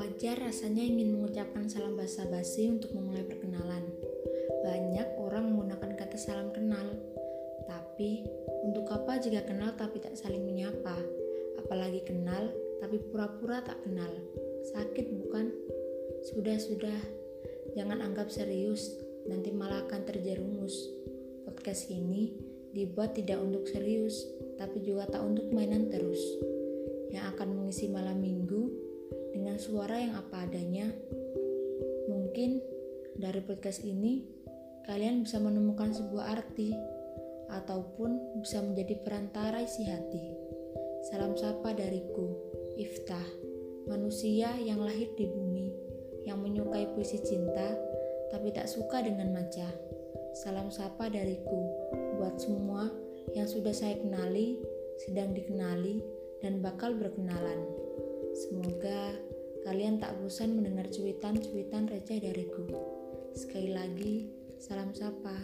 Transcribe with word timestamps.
wajar 0.00 0.40
rasanya 0.40 0.80
ingin 0.80 1.12
mengucapkan 1.12 1.68
salam 1.68 1.92
basa-basi 1.92 2.72
untuk 2.72 2.96
memulai 2.96 3.20
perkenalan. 3.20 3.84
Banyak 4.64 5.20
orang 5.20 5.52
menggunakan 5.52 5.92
kata 5.92 6.16
salam 6.16 6.56
kenal. 6.56 6.88
Tapi, 7.68 8.24
untuk 8.64 8.88
apa 8.88 9.20
jika 9.20 9.44
kenal 9.44 9.76
tapi 9.76 10.00
tak 10.00 10.16
saling 10.16 10.40
menyapa? 10.40 10.96
Apalagi 11.60 12.00
kenal 12.00 12.48
tapi 12.80 12.96
pura-pura 12.96 13.60
tak 13.60 13.76
kenal. 13.84 14.08
Sakit 14.72 15.04
bukan? 15.20 15.52
Sudah-sudah, 16.32 17.00
jangan 17.76 18.00
anggap 18.00 18.32
serius, 18.32 18.96
nanti 19.28 19.52
malah 19.52 19.84
akan 19.84 20.08
terjerumus. 20.08 20.80
Podcast 21.44 21.92
ini 21.92 22.32
dibuat 22.72 23.20
tidak 23.20 23.36
untuk 23.36 23.68
serius, 23.68 24.24
tapi 24.56 24.80
juga 24.80 25.12
tak 25.12 25.20
untuk 25.28 25.52
mainan 25.52 25.92
terus. 25.92 26.09
Dengan 29.30 29.56
suara 29.60 29.98
yang 30.00 30.14
apa 30.16 30.46
adanya. 30.46 30.90
Mungkin 32.10 32.60
dari 33.16 33.40
podcast 33.44 33.84
ini 33.84 34.24
kalian 34.86 35.22
bisa 35.22 35.38
menemukan 35.38 35.92
sebuah 35.92 36.34
arti 36.40 36.74
ataupun 37.50 38.40
bisa 38.42 38.62
menjadi 38.62 38.98
perantara 39.02 39.62
isi 39.62 39.86
hati. 39.86 40.26
Salam 41.10 41.34
sapa 41.34 41.74
dariku, 41.74 42.30
Iftah, 42.78 43.26
manusia 43.90 44.54
yang 44.56 44.80
lahir 44.80 45.10
di 45.18 45.26
bumi, 45.26 45.68
yang 46.24 46.40
menyukai 46.40 46.88
puisi 46.94 47.18
cinta, 47.20 47.74
tapi 48.30 48.54
tak 48.54 48.70
suka 48.70 49.02
dengan 49.02 49.34
maca. 49.34 49.68
Salam 50.38 50.70
sapa 50.70 51.10
dariku 51.10 51.60
buat 52.16 52.38
semua 52.38 52.86
yang 53.34 53.50
sudah 53.50 53.74
saya 53.74 53.98
kenali, 53.98 54.60
sedang 55.02 55.34
dikenali, 55.34 56.00
dan 56.40 56.62
bakal 56.62 56.94
berkenalan. 56.94 57.89
Semoga 58.34 59.14
kalian 59.66 59.98
tak 59.98 60.16
bosan 60.18 60.56
mendengar 60.58 60.86
cuitan-cuitan 60.90 61.90
receh 61.90 62.18
dariku. 62.22 62.66
Sekali 63.34 63.70
lagi, 63.70 64.14
salam 64.58 64.90
sapa. 64.94 65.36